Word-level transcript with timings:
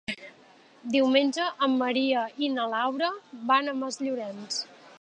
Diumenge 0.95 1.45
en 1.67 1.75
Maria 1.81 2.23
i 2.47 2.51
na 2.53 2.65
Laura 2.73 3.11
van 3.53 3.69
a 3.69 3.77
Masllorenç. 3.83 4.59